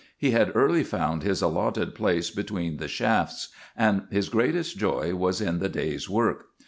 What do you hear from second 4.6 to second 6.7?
joy was in the day's work.